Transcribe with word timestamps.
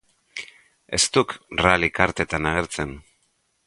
Ez 0.99 1.01
duk 1.17 1.31
rallye 1.65 1.89
kartetan 1.99 2.49
agertzen. 2.53 2.91